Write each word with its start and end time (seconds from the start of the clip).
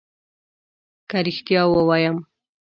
که 1.09 1.17
ريښتيا 1.25 1.61
ووايم 1.67 2.17